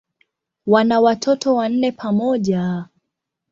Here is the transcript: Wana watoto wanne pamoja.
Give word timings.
Wana 0.65 0.99
watoto 1.01 1.55
wanne 1.55 1.91
pamoja. 1.91 2.85